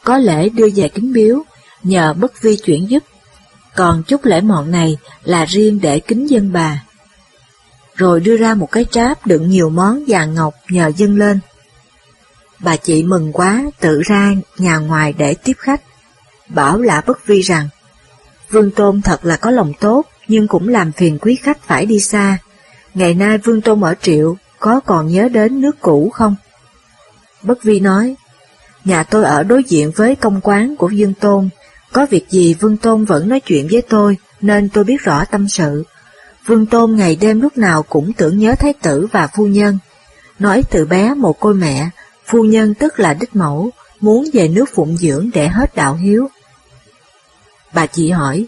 [0.03, 1.43] có lẽ đưa về kính biếu,
[1.83, 3.03] nhờ bất vi chuyển giúp,
[3.75, 6.83] còn chút lễ mọn này là riêng để kính dân bà.
[7.95, 11.39] Rồi đưa ra một cái tráp đựng nhiều món vàng ngọc nhờ dâng lên.
[12.59, 15.81] Bà chị mừng quá, tự ra nhà ngoài để tiếp khách,
[16.53, 17.69] bảo lạ bất vi rằng,
[18.49, 21.99] Vương Tôn thật là có lòng tốt, nhưng cũng làm phiền quý khách phải đi
[21.99, 22.37] xa.
[22.93, 26.35] Ngày nay Vương Tôn ở Triệu, có còn nhớ đến nước cũ không?
[27.41, 28.15] Bất Vi nói,
[28.85, 31.49] nhà tôi ở đối diện với công quán của Vương Tôn,
[31.91, 35.47] có việc gì Vương Tôn vẫn nói chuyện với tôi, nên tôi biết rõ tâm
[35.47, 35.83] sự.
[36.45, 39.77] Vương Tôn ngày đêm lúc nào cũng tưởng nhớ Thái tử và phu nhân.
[40.39, 41.89] Nói từ bé một cô mẹ,
[42.25, 46.29] phu nhân tức là đích mẫu, muốn về nước phụng dưỡng để hết đạo hiếu.
[47.73, 48.45] Bà chị hỏi,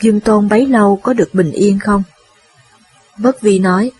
[0.00, 2.02] Dương Tôn bấy lâu có được bình yên không?
[3.18, 3.90] Bất Vi nói,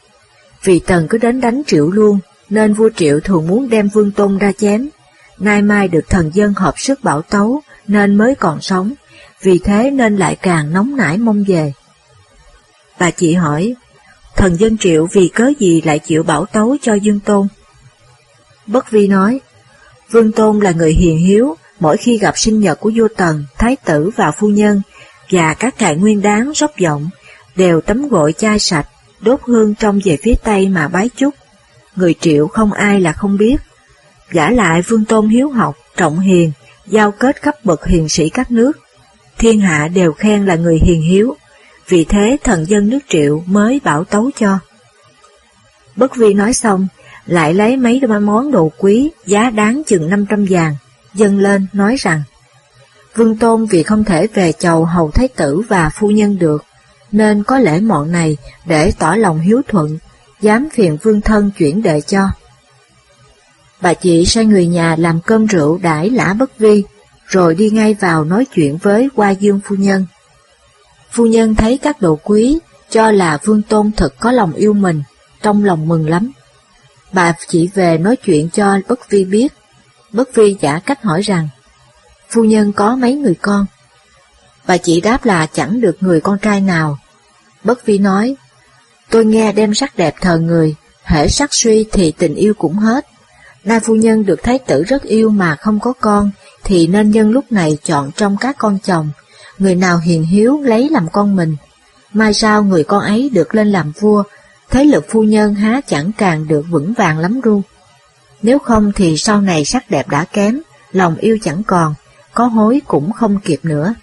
[0.64, 2.18] vì Tần cứ đến đánh Triệu luôn,
[2.48, 4.88] nên vua Triệu thường muốn đem Vương Tôn ra chém.
[5.38, 8.92] Nay mai được thần dân hợp sức bảo tấu, nên mới còn sống,
[9.42, 11.72] vì thế nên lại càng nóng nảy mong về.
[12.98, 13.74] Bà chị hỏi,
[14.36, 17.48] thần dân Triệu vì cớ gì lại chịu bảo tấu cho Dương Tôn?
[18.66, 19.40] Bất Vi nói,
[20.10, 23.76] Vương Tôn là người hiền hiếu, mỗi khi gặp sinh nhật của vua Tần, Thái
[23.84, 24.82] tử và phu nhân,
[25.30, 27.10] và các ngày nguyên đáng róc vọng,
[27.56, 28.86] đều tắm gội chai sạch,
[29.20, 31.34] đốt hương trong về phía Tây mà bái chúc.
[31.96, 33.56] Người triệu không ai là không biết.
[34.32, 36.52] Giả lại vương tôn hiếu học, trọng hiền,
[36.86, 38.72] giao kết khắp bậc hiền sĩ các nước.
[39.38, 41.36] Thiên hạ đều khen là người hiền hiếu,
[41.88, 44.58] vì thế thần dân nước triệu mới bảo tấu cho.
[45.96, 46.88] Bất vi nói xong,
[47.26, 50.74] lại lấy mấy món đồ quý giá đáng chừng 500 vàng,
[51.14, 52.22] dâng lên nói rằng
[53.14, 56.64] Vương Tôn vì không thể về chầu hầu thái tử và phu nhân được,
[57.12, 59.98] nên có lễ mọn này để tỏ lòng hiếu thuận,
[60.40, 62.28] dám phiền vương thân chuyển đệ cho.
[63.80, 66.84] Bà chị sai người nhà làm cơm rượu đãi lã bất vi,
[67.26, 70.06] rồi đi ngay vào nói chuyện với Hoa Dương phu nhân.
[71.10, 72.58] Phu nhân thấy các đồ quý,
[72.90, 75.02] cho là Vương Tôn thật có lòng yêu mình,
[75.42, 76.32] trong lòng mừng lắm.
[77.12, 79.52] Bà chỉ về nói chuyện cho Bất Vi biết.
[80.12, 81.48] Bất Vi giả cách hỏi rằng,
[82.30, 83.66] phu nhân có mấy người con?
[84.66, 86.98] Bà chị đáp là chẳng được người con trai nào.
[87.64, 88.36] Bất vi nói,
[89.10, 93.06] tôi nghe đem sắc đẹp thờ người, hễ sắc suy thì tình yêu cũng hết.
[93.64, 96.30] Nay phu nhân được thái tử rất yêu mà không có con,
[96.64, 99.10] thì nên nhân lúc này chọn trong các con chồng,
[99.58, 101.56] người nào hiền hiếu lấy làm con mình.
[102.12, 104.22] Mai sau người con ấy được lên làm vua,
[104.70, 107.62] thế lực phu nhân há chẳng càng được vững vàng lắm ru.
[108.42, 110.60] Nếu không thì sau này sắc đẹp đã kém,
[110.92, 111.94] lòng yêu chẳng còn,
[112.34, 113.94] có hối cũng không kịp nữa.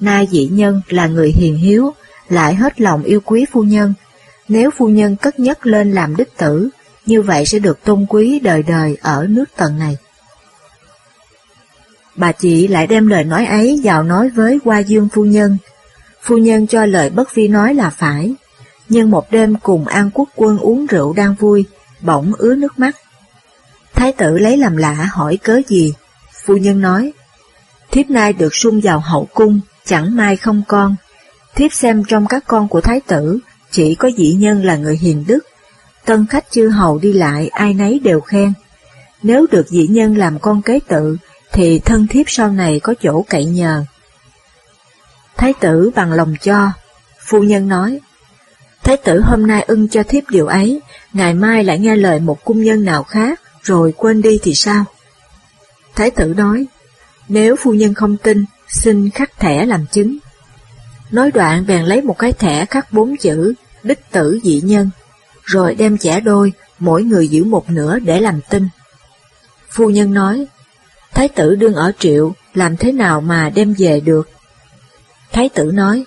[0.00, 1.94] Nay dị nhân là người hiền hiếu,
[2.28, 3.94] lại hết lòng yêu quý phu nhân.
[4.48, 6.68] Nếu phu nhân cất nhất lên làm đích tử,
[7.06, 9.96] như vậy sẽ được tôn quý đời đời ở nước tần này.
[12.16, 15.56] Bà chị lại đem lời nói ấy vào nói với Hoa Dương phu nhân.
[16.22, 18.34] Phu nhân cho lời bất phi nói là phải,
[18.88, 21.64] nhưng một đêm cùng An Quốc quân uống rượu đang vui,
[22.00, 22.96] bỗng ứa nước mắt.
[23.94, 25.94] Thái tử lấy làm lạ hỏi cớ gì,
[26.44, 27.12] phu nhân nói,
[27.90, 30.96] thiếp nay được sung vào hậu cung, chẳng may không con.
[31.54, 33.38] Thiếp xem trong các con của thái tử,
[33.70, 35.40] chỉ có dĩ nhân là người hiền đức.
[36.04, 38.52] Tân khách chư hầu đi lại ai nấy đều khen.
[39.22, 41.16] Nếu được dĩ nhân làm con kế tự,
[41.52, 43.84] thì thân thiếp sau này có chỗ cậy nhờ.
[45.36, 46.70] Thái tử bằng lòng cho,
[47.26, 48.00] phu nhân nói,
[48.84, 50.80] Thái tử hôm nay ưng cho thiếp điều ấy,
[51.12, 54.84] ngày mai lại nghe lời một cung nhân nào khác, rồi quên đi thì sao?
[55.94, 56.66] Thái tử nói,
[57.28, 60.18] nếu phu nhân không tin, xin khắc thẻ làm chứng.
[61.10, 64.90] Nói đoạn bèn lấy một cái thẻ khắc bốn chữ, đích tử dị nhân,
[65.44, 68.68] rồi đem chẻ đôi, mỗi người giữ một nửa để làm tin.
[69.70, 70.46] Phu nhân nói,
[71.14, 74.30] Thái tử đương ở triệu, làm thế nào mà đem về được?
[75.32, 76.04] Thái tử nói,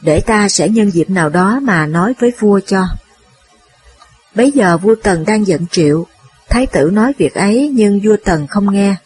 [0.00, 2.84] để ta sẽ nhân dịp nào đó mà nói với vua cho.
[4.34, 6.06] Bấy giờ vua Tần đang giận triệu,
[6.54, 8.96] thái tử nói việc ấy nhưng vua Tần không nghe.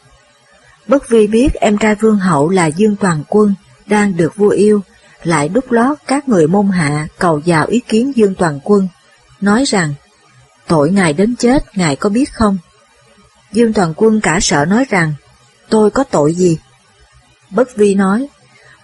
[0.87, 3.55] Bất vi biết em trai vương hậu là Dương Toàn Quân,
[3.87, 4.81] đang được vua yêu,
[5.23, 8.89] lại đúc lót các người môn hạ cầu vào ý kiến Dương Toàn Quân,
[9.41, 9.95] nói rằng,
[10.67, 12.59] tội ngài đến chết, ngài có biết không?
[13.53, 15.15] Dương Toàn Quân cả sợ nói rằng,
[15.69, 16.59] tôi có tội gì?
[17.51, 18.29] Bất vi nói,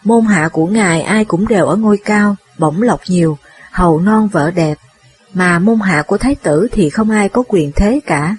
[0.04, 3.38] môn hạ của ngài ai cũng đều ở ngôi cao, bổng lộc nhiều,
[3.70, 4.78] hầu non vợ đẹp,
[5.34, 8.36] mà môn hạ của thái tử thì không ai có quyền thế cả.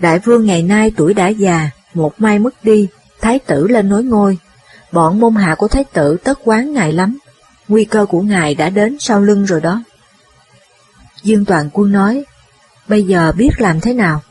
[0.00, 2.88] Đại vương ngày nay tuổi đã già, một mai mất đi,
[3.20, 4.38] thái tử lên nối ngôi.
[4.92, 7.18] Bọn môn hạ của thái tử tất quán ngài lắm,
[7.68, 9.82] nguy cơ của ngài đã đến sau lưng rồi đó.
[11.22, 12.24] Dương Toàn Quân nói,
[12.88, 14.22] bây giờ biết làm thế nào?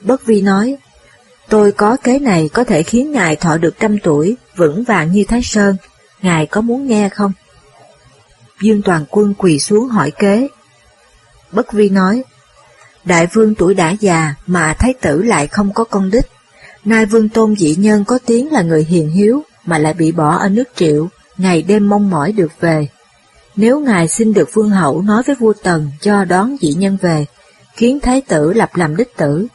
[0.00, 0.76] Bất Vi nói,
[1.48, 5.24] tôi có kế này có thể khiến ngài thọ được trăm tuổi, vững vàng như
[5.28, 5.76] Thái Sơn,
[6.22, 7.32] ngài có muốn nghe không?
[8.60, 10.48] Dương Toàn Quân quỳ xuống hỏi kế.
[11.52, 12.22] Bất Vi nói,
[13.06, 16.26] Đại vương tuổi đã già mà thái tử lại không có con đích.
[16.84, 20.36] Nay vương tôn dị nhân có tiếng là người hiền hiếu mà lại bị bỏ
[20.36, 22.88] ở nước triệu, ngày đêm mong mỏi được về.
[23.56, 27.26] Nếu ngài xin được vương hậu nói với vua Tần cho đón dị nhân về,
[27.72, 29.46] khiến thái tử lập làm đích tử,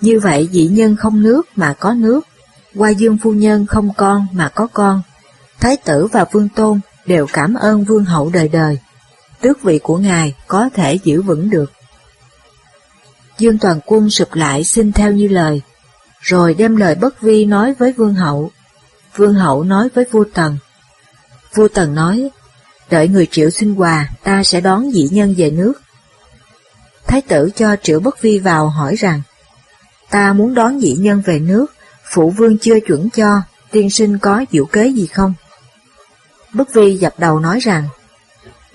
[0.00, 2.20] như vậy dị nhân không nước mà có nước,
[2.76, 5.02] qua dương phu nhân không con mà có con,
[5.60, 8.78] thái tử và vương tôn đều cảm ơn vương hậu đời đời.
[9.40, 11.72] Tước vị của ngài có thể giữ vững được.
[13.38, 15.62] Dương Toàn Quân sụp lại xin theo như lời,
[16.20, 18.50] rồi đem lời bất vi nói với Vương Hậu.
[19.16, 20.56] Vương Hậu nói với vua Tần.
[21.54, 22.30] Vua Tần nói,
[22.90, 25.72] đợi người triệu xin quà, ta sẽ đón dị nhân về nước.
[27.06, 29.22] Thái tử cho triệu bất vi vào hỏi rằng,
[30.10, 31.66] ta muốn đón dị nhân về nước,
[32.12, 35.34] phụ vương chưa chuẩn cho, tiên sinh có diệu kế gì không?
[36.52, 37.88] Bất vi dập đầu nói rằng,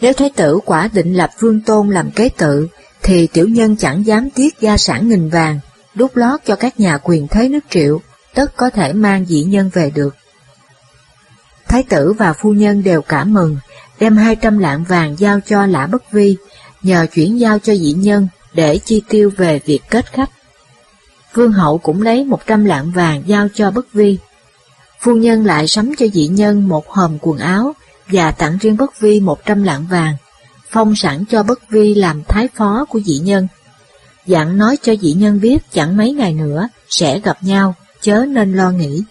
[0.01, 2.67] nếu thái tử quả định lập vương tôn làm kế tự,
[3.07, 5.59] thì tiểu nhân chẳng dám tiết gia sản nghìn vàng,
[5.95, 8.01] đút lót cho các nhà quyền thế nước triệu,
[8.33, 10.15] tất có thể mang dĩ nhân về được.
[11.67, 13.57] Thái tử và phu nhân đều cảm mừng,
[13.99, 16.37] đem hai trăm lạng vàng giao cho lã bất vi,
[16.81, 20.29] nhờ chuyển giao cho dĩ nhân để chi tiêu về việc kết khách.
[21.33, 24.17] Vương hậu cũng lấy một trăm lạng vàng giao cho bất vi.
[24.99, 27.73] Phu nhân lại sắm cho dĩ nhân một hòm quần áo
[28.07, 30.15] và tặng riêng bất vi một trăm lạng vàng,
[30.69, 33.47] phong sẵn cho bất vi làm thái phó của dị nhân.
[34.25, 38.53] Dặn nói cho dị nhân biết chẳng mấy ngày nữa sẽ gặp nhau, chớ nên
[38.53, 39.03] lo nghĩ.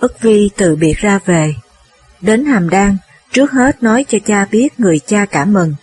[0.00, 1.54] Bất vi từ biệt ra về,
[2.20, 2.96] đến hàm đan,
[3.32, 5.74] trước hết nói cho cha biết người cha cảm mừng.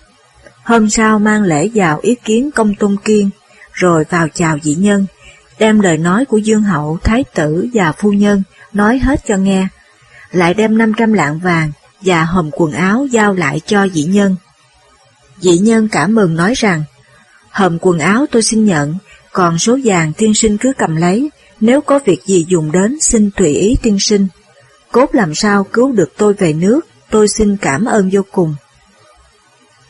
[0.64, 3.30] Hôm sau mang lễ vào ý kiến công tôn kiên,
[3.72, 5.06] rồi vào chào dị nhân,
[5.60, 8.44] đem lời nói của dương hậu, thái tử và phu nhân
[8.74, 9.68] nói hết cho nghe,
[10.32, 11.72] lại đem 500 lạng vàng
[12.06, 14.36] và hòm quần áo giao lại cho dị nhân.
[15.40, 16.84] Dị nhân cảm mừng nói rằng,
[17.50, 18.96] hòm quần áo tôi xin nhận,
[19.32, 23.32] còn số vàng tiên sinh cứ cầm lấy, nếu có việc gì dùng đến xin
[23.32, 24.28] tùy ý tiên sinh.
[24.92, 28.56] Cốt làm sao cứu được tôi về nước, tôi xin cảm ơn vô cùng.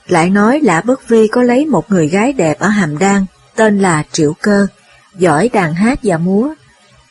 [0.08, 3.26] Lại nói Lã Bất Vi có lấy một người gái đẹp ở Hàm Đan,
[3.56, 4.68] tên là Triệu Cơ,
[5.18, 6.54] giỏi đàn hát và múa.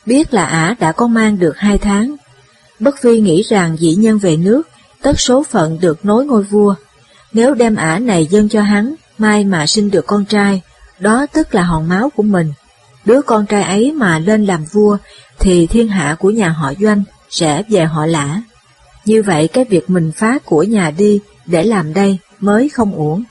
[0.05, 2.15] Biết là ả đã có mang được hai tháng.
[2.79, 4.67] Bất Vi nghĩ rằng dĩ nhân về nước
[5.05, 6.75] tất số phận được nối ngôi vua.
[7.33, 10.61] Nếu đem ả này dâng cho hắn, mai mà sinh được con trai,
[10.99, 12.53] đó tức là hòn máu của mình.
[13.05, 14.97] Đứa con trai ấy mà lên làm vua,
[15.39, 18.41] thì thiên hạ của nhà họ doanh sẽ về họ lã.
[19.05, 23.23] Như vậy cái việc mình phá của nhà đi để làm đây mới không uổng.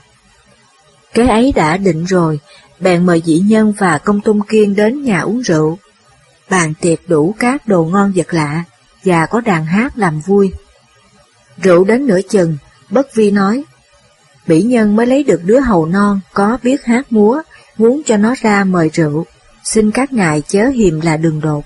[1.15, 2.41] Cái ấy đã định rồi,
[2.81, 5.79] bèn mời dĩ nhân và công tôn kiên đến nhà uống rượu.
[6.51, 8.65] Bàn tiệc đủ các đồ ngon vật lạ,
[9.05, 10.53] và có đàn hát làm vui.
[11.63, 12.57] Rượu đến nửa chừng,
[12.91, 13.65] bất vi nói,
[14.47, 17.43] Bỉ nhân mới lấy được đứa hầu non có biết hát múa,
[17.77, 19.27] muốn cho nó ra mời rượu,
[19.65, 21.65] xin các ngài chớ hiềm là đường đột.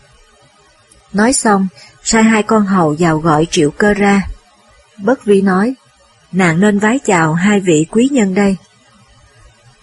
[1.13, 1.69] Nói xong,
[2.03, 4.23] sai hai con hầu vào gọi triệu cơ ra.
[5.05, 5.75] Bất vi nói,
[6.33, 8.57] nàng nên vái chào hai vị quý nhân đây.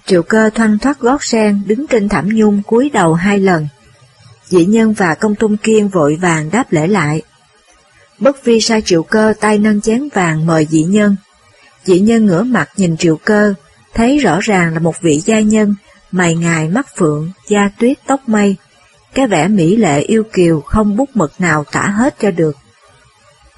[0.05, 3.67] Triệu cơ thoăn thoát gót sen đứng trên thảm nhung cúi đầu hai lần.
[4.45, 7.21] dĩ nhân và công tung kiên vội vàng đáp lễ lại.
[8.19, 11.15] Bất vi sai triệu cơ tay nâng chén vàng mời dị nhân.
[11.83, 13.53] Dị nhân ngửa mặt nhìn triệu cơ,
[13.93, 15.75] thấy rõ ràng là một vị gia nhân,
[16.11, 18.55] mày ngài mắt phượng, da tuyết tóc mây.
[19.13, 22.57] Cái vẻ mỹ lệ yêu kiều không bút mực nào tả hết cho được.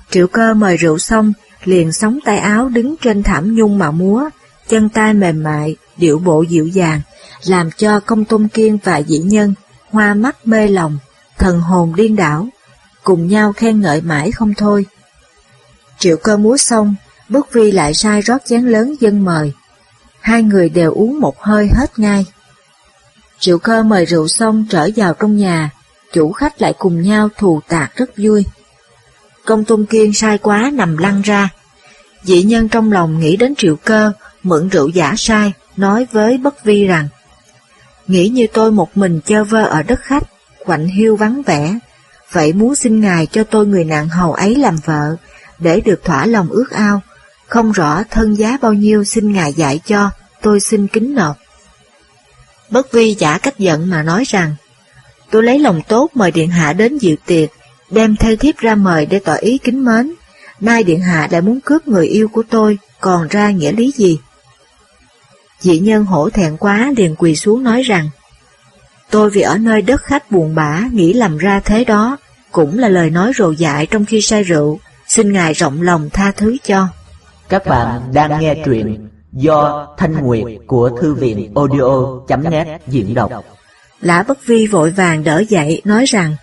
[0.09, 4.29] Triệu cơ mời rượu xong, liền sóng tay áo đứng trên thảm nhung mà múa,
[4.67, 7.01] chân tay mềm mại, điệu bộ dịu dàng,
[7.45, 9.53] làm cho công tôn kiên và dĩ nhân
[9.91, 10.97] hoa mắt mê lòng,
[11.37, 12.47] thần hồn điên đảo,
[13.07, 14.85] cùng nhau khen ngợi mãi không thôi.
[15.99, 16.95] Triệu cơ múa xong,
[17.29, 19.53] Bước Vi lại sai rót chén lớn dân mời.
[20.19, 22.25] Hai người đều uống một hơi hết ngay.
[23.39, 25.69] Triệu cơ mời rượu xong trở vào trong nhà,
[26.13, 28.45] chủ khách lại cùng nhau thù tạc rất vui.
[29.45, 31.49] Công Tôn Kiên sai quá nằm lăn ra.
[32.23, 34.11] Dị nhân trong lòng nghĩ đến triệu cơ,
[34.43, 37.07] mượn rượu giả sai, nói với Bất Vi rằng,
[38.07, 40.23] Nghĩ như tôi một mình chơ vơ ở đất khách,
[40.65, 41.79] quạnh hiu vắng vẻ,
[42.31, 45.15] vậy muốn xin ngài cho tôi người nạn hầu ấy làm vợ,
[45.59, 47.01] để được thỏa lòng ước ao,
[47.47, 50.09] không rõ thân giá bao nhiêu xin ngài dạy cho,
[50.41, 51.37] tôi xin kính nộp.
[52.69, 54.55] Bất vi giả cách giận mà nói rằng,
[55.31, 57.49] tôi lấy lòng tốt mời Điện Hạ đến dự tiệc,
[57.89, 60.13] đem thê thiếp ra mời để tỏ ý kính mến.
[60.59, 64.19] Nay Điện Hạ đã muốn cướp người yêu của tôi, còn ra nghĩa lý gì?
[65.59, 68.09] Dị nhân hổ thẹn quá liền quỳ xuống nói rằng,
[69.11, 72.17] Tôi vì ở nơi đất khách buồn bã nghĩ làm ra thế đó,
[72.51, 76.31] cũng là lời nói rồ dại trong khi say rượu, xin Ngài rộng lòng tha
[76.31, 76.87] thứ cho.
[77.49, 83.31] Các bạn đang nghe truyện do Thanh Nguyệt của Thư viện audio.net diễn đọc.
[84.01, 86.35] Lã Bất Vi vội vàng đỡ dậy nói rằng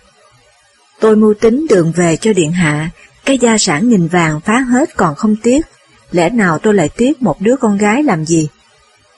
[0.99, 2.89] Tôi mưu tính đường về cho Điện Hạ,
[3.25, 5.65] cái gia sản nghìn vàng phá hết còn không tiếc,
[6.11, 8.47] lẽ nào tôi lại tiếc một đứa con gái làm gì?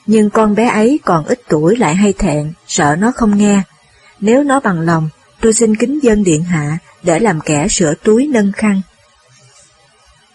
[0.07, 3.61] Nhưng con bé ấy còn ít tuổi lại hay thẹn, sợ nó không nghe.
[4.19, 5.09] Nếu nó bằng lòng,
[5.41, 8.81] tôi xin kính dân Điện Hạ để làm kẻ sửa túi nâng khăn.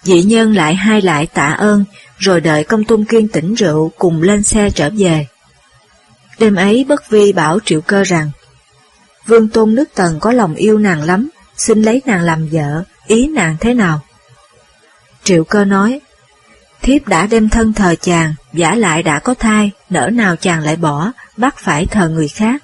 [0.03, 1.85] Dị nhân lại hai lại tạ ơn,
[2.19, 5.27] rồi đợi công tôn kiên tỉnh rượu cùng lên xe trở về.
[6.39, 8.31] Đêm ấy bất vi bảo triệu cơ rằng,
[9.27, 13.27] Vương Tôn nước Tần có lòng yêu nàng lắm, xin lấy nàng làm vợ, ý
[13.27, 14.01] nàng thế nào?
[15.25, 16.01] Triệu cơ nói,
[16.83, 20.77] thiếp đã đem thân thờ chàng, giả lại đã có thai, nỡ nào chàng lại
[20.77, 22.63] bỏ, bắt phải thờ người khác.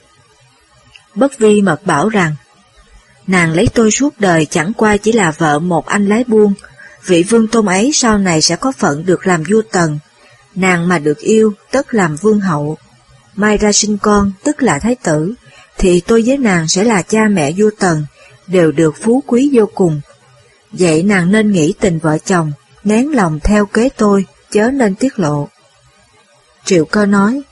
[1.15, 2.35] Bất vi mật bảo rằng,
[3.27, 6.55] nàng lấy tôi suốt đời chẳng qua chỉ là vợ một anh lái buôn,
[7.07, 9.99] vị vương tôn ấy sau này sẽ có phận được làm vua tần,
[10.55, 12.79] nàng mà được yêu tức làm vương hậu,
[13.35, 15.35] mai ra sinh con tức là thái tử,
[15.79, 18.07] thì tôi với nàng sẽ là cha mẹ vua tần,
[18.47, 20.01] đều được phú quý vô cùng.
[20.73, 22.53] Vậy nàng nên nghĩ tình vợ chồng,
[22.85, 25.49] nén lòng theo kế tôi, chớ nên tiết lộ.
[26.65, 27.43] Triệu cơ nói,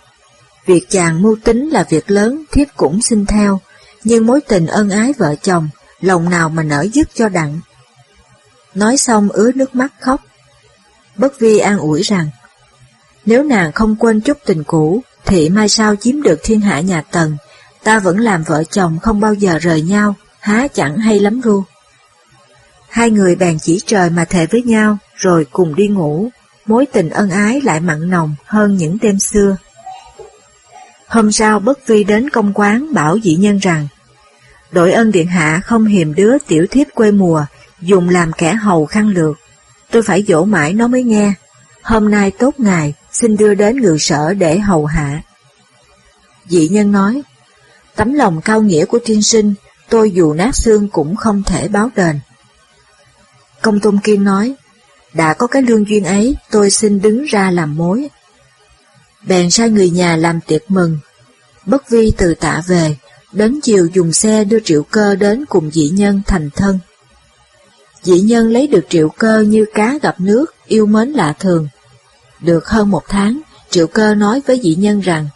[0.67, 3.61] việc chàng mưu tính là việc lớn, thiếp cũng xin theo,
[4.05, 5.69] nhưng mối tình ân ái vợ chồng,
[6.01, 7.61] lòng nào mà nở dứt cho đặng.
[8.75, 10.21] Nói xong ứa nước mắt khóc.
[11.17, 12.31] Bất vi an ủi rằng,
[13.25, 17.03] nếu nàng không quên chút tình cũ, thì mai sau chiếm được thiên hạ nhà
[17.11, 17.37] Tần,
[17.85, 21.65] ta vẫn làm vợ chồng không bao giờ rời nhau, há chẳng hay lắm ru.
[22.97, 26.29] Hai người bàn chỉ trời mà thề với nhau, rồi cùng đi ngủ,
[26.67, 29.57] mối tình ân ái lại mặn nồng hơn những đêm xưa.
[31.07, 33.89] Hôm sau Bất Vi đến công quán bảo dị nhân rằng,
[34.71, 37.45] đội ân điện hạ không hiềm đứa tiểu thiếp quê mùa,
[37.81, 39.37] dùng làm kẻ hầu khăn lược.
[39.91, 41.35] Tôi phải dỗ mãi nó mới nghe.
[41.83, 45.23] Hôm nay tốt ngày, xin đưa đến ngự sở để hầu hạ.
[46.47, 47.23] Dị nhân nói,
[47.97, 49.55] tấm lòng cao nghĩa của tiên sinh,
[49.89, 52.21] tôi dù nát xương cũng không thể báo đền.
[53.67, 54.55] Công Tôn Kiên nói,
[55.15, 58.09] đã có cái lương duyên ấy, tôi xin đứng ra làm mối.
[59.27, 60.99] Bèn sai người nhà làm tiệc mừng.
[61.65, 62.97] Bất vi từ tạ về,
[63.33, 66.79] đến chiều dùng xe đưa triệu cơ đến cùng dĩ nhân thành thân.
[68.03, 71.69] Dĩ nhân lấy được triệu cơ như cá gặp nước, yêu mến lạ thường.
[72.41, 73.41] Được hơn một tháng,
[73.71, 75.29] triệu cơ nói với dĩ nhân rằng,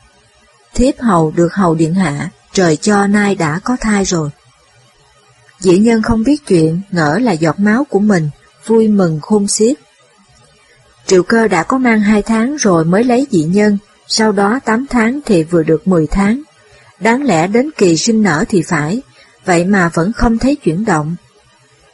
[0.75, 4.31] Thiếp hầu được hầu điện hạ, trời cho nay đã có thai rồi.
[5.61, 8.31] Dị nhân không biết chuyện, ngỡ là giọt máu của mình,
[8.67, 9.77] vui mừng khôn xiết.
[11.07, 14.87] Triệu cơ đã có mang hai tháng rồi mới lấy dị nhân, sau đó tám
[14.91, 16.43] tháng thì vừa được mười tháng.
[17.01, 19.03] Đáng lẽ đến kỳ sinh nở thì phải,
[19.45, 21.17] vậy mà vẫn không thấy chuyển động.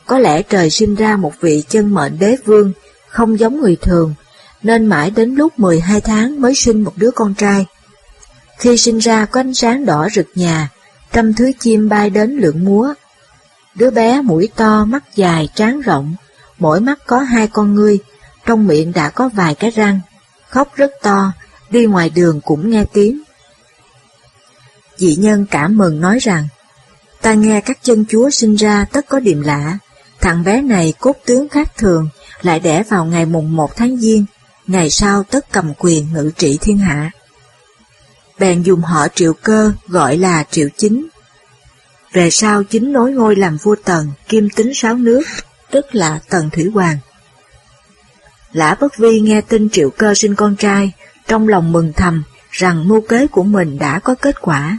[0.07, 2.73] Có lẽ trời sinh ra một vị chân mệnh đế vương,
[3.09, 4.15] không giống người thường,
[4.63, 7.67] nên mãi đến lúc 12 tháng mới sinh một đứa con trai.
[8.59, 10.69] Khi sinh ra có ánh sáng đỏ rực nhà,
[11.13, 12.95] trăm thứ chim bay đến lượn múa.
[13.77, 16.15] Đứa bé mũi to, mắt dài, trán rộng,
[16.59, 17.99] mỗi mắt có hai con ngươi,
[18.47, 20.01] trong miệng đã có vài cái răng,
[20.49, 21.33] khóc rất to,
[21.71, 23.23] đi ngoài đường cũng nghe tiếng.
[24.97, 26.49] Dị nhân cảm mừng nói rằng,
[27.23, 29.79] Ta nghe các chân chúa sinh ra tất có điểm lạ,
[30.21, 32.09] thằng bé này cốt tướng khác thường,
[32.43, 34.25] lại đẻ vào ngày mùng 1 tháng Giêng,
[34.67, 37.11] ngày sau tất cầm quyền ngự trị thiên hạ.
[38.39, 41.07] Bèn dùng họ triệu cơ gọi là triệu chính.
[42.17, 45.23] Về sau chính nối ngôi làm vua Tần, kim tính sáu nước,
[45.71, 46.99] tức là Tần Thủy Hoàng.
[48.53, 50.93] Lã Bất Vi nghe tin triệu cơ sinh con trai,
[51.27, 54.79] trong lòng mừng thầm rằng mưu kế của mình đã có kết quả.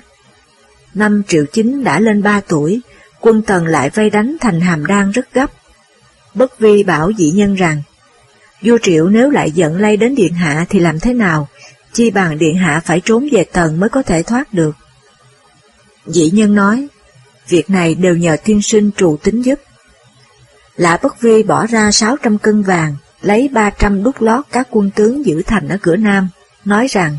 [0.93, 2.81] Năm triệu chính đã lên ba tuổi,
[3.19, 5.51] quân Tần lại vây đánh thành hàm đan rất gấp.
[6.33, 7.81] Bất Vi bảo dị nhân rằng,
[8.61, 11.47] vua triệu nếu lại giận lây đến điện hạ thì làm thế nào,
[11.93, 14.75] chi bằng điện hạ phải trốn về Tần mới có thể thoát được.
[16.05, 16.87] Dị nhân nói,
[17.49, 19.59] việc này đều nhờ tiên sinh trụ tính giúp.
[20.75, 25.25] Lã Bất Vi bỏ ra 600 cân vàng, lấy 300 đúc lót các quân tướng
[25.25, 26.29] giữ thành ở cửa Nam,
[26.65, 27.17] nói rằng,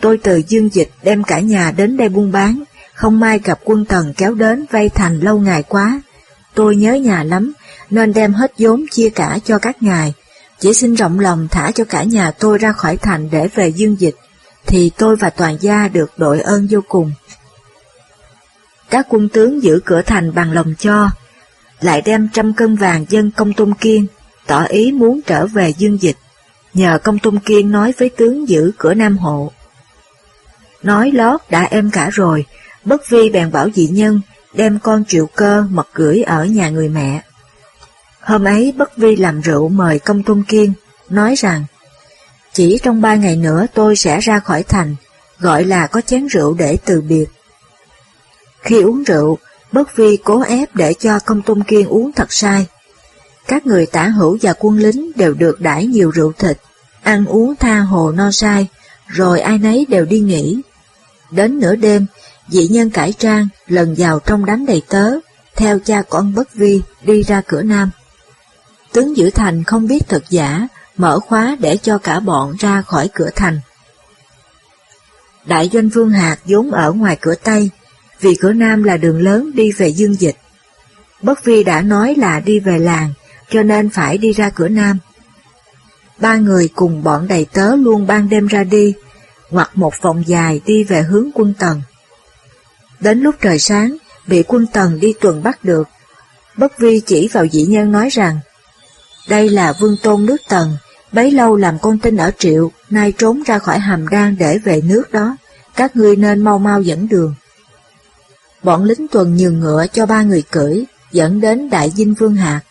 [0.00, 2.62] tôi từ dương dịch đem cả nhà đến đây buôn bán,
[2.94, 6.00] không may gặp quân tần kéo đến vây thành lâu ngày quá.
[6.54, 7.52] Tôi nhớ nhà lắm,
[7.90, 10.14] nên đem hết vốn chia cả cho các ngài,
[10.60, 14.00] chỉ xin rộng lòng thả cho cả nhà tôi ra khỏi thành để về dương
[14.00, 14.16] dịch,
[14.66, 17.12] thì tôi và toàn gia được đội ơn vô cùng.
[18.96, 21.10] Các quân tướng giữ cửa thành bằng lòng cho,
[21.80, 24.06] lại đem trăm cân vàng dân công tôn kiên,
[24.46, 26.16] tỏ ý muốn trở về dương dịch,
[26.74, 29.52] nhờ công tôn kiên nói với tướng giữ cửa Nam Hộ.
[30.82, 32.44] Nói lót đã em cả rồi,
[32.84, 34.20] bất vi bèn bảo dị nhân
[34.54, 37.22] đem con triệu cơ mật gửi ở nhà người mẹ.
[38.20, 40.72] Hôm ấy bất vi làm rượu mời công tôn kiên,
[41.08, 41.64] nói rằng,
[42.52, 44.96] chỉ trong ba ngày nữa tôi sẽ ra khỏi thành,
[45.38, 47.26] gọi là có chén rượu để từ biệt.
[48.66, 49.38] Khi uống rượu,
[49.72, 52.66] bất vi cố ép để cho công tôn kiên uống thật sai,
[53.46, 56.58] các người tả hữu và quân lính đều được đãi nhiều rượu thịt,
[57.02, 58.66] ăn uống tha hồ no sai,
[59.06, 60.60] rồi ai nấy đều đi nghỉ.
[61.30, 62.06] Đến nửa đêm,
[62.48, 65.10] dị nhân cải trang lần vào trong đám đầy tớ,
[65.56, 67.90] theo cha con bất vi đi ra cửa nam.
[68.92, 73.08] Tướng giữ thành không biết thật giả, mở khóa để cho cả bọn ra khỏi
[73.14, 73.60] cửa thành.
[75.44, 77.70] Đại doanh Vương Hạc vốn ở ngoài cửa Tây,
[78.20, 80.36] vì cửa Nam là đường lớn đi về Dương Dịch.
[81.22, 83.12] Bất Vi đã nói là đi về làng,
[83.50, 84.98] cho nên phải đi ra cửa nam.
[86.18, 88.94] Ba người cùng bọn đầy tớ luôn ban đêm ra đi,
[89.50, 91.82] hoặc một vòng dài đi về hướng quân tần.
[93.00, 93.96] Đến lúc trời sáng,
[94.26, 95.88] bị quân tần đi tuần bắt được.
[96.56, 98.38] Bất vi chỉ vào dĩ nhân nói rằng,
[99.28, 100.76] đây là vương tôn nước tần,
[101.12, 104.80] bấy lâu làm con tin ở triệu, nay trốn ra khỏi hàm đan để về
[104.84, 105.36] nước đó,
[105.76, 107.34] các ngươi nên mau mau dẫn đường.
[108.62, 112.64] Bọn lính tuần nhường ngựa cho ba người cưỡi, dẫn đến đại dinh vương hạc.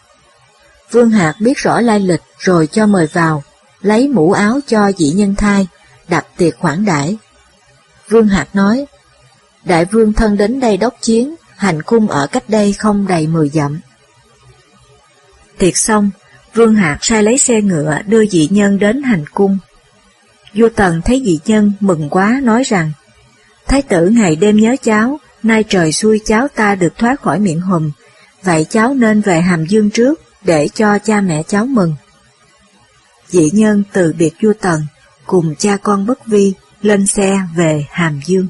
[0.91, 3.43] Vương Hạc biết rõ lai lịch rồi cho mời vào,
[3.81, 5.67] lấy mũ áo cho dĩ nhân thai,
[6.07, 7.17] đặt tiệc khoản đãi.
[8.09, 8.85] Vương Hạc nói,
[9.63, 13.49] Đại vương thân đến đây đốc chiến, hành cung ở cách đây không đầy mười
[13.49, 13.79] dặm.
[15.57, 16.09] Tiệc xong,
[16.53, 19.57] Vương Hạc sai lấy xe ngựa đưa dị nhân đến hành cung.
[20.53, 22.91] Vua Tần thấy dị nhân mừng quá nói rằng,
[23.67, 27.61] Thái tử ngày đêm nhớ cháu, nay trời xui cháu ta được thoát khỏi miệng
[27.61, 27.91] hùm,
[28.43, 31.95] vậy cháu nên về Hàm Dương trước, để cho cha mẹ cháu mừng.
[33.27, 34.81] Dị nhân từ biệt vua Tần,
[35.25, 38.47] cùng cha con Bất Vi lên xe về Hàm Dương.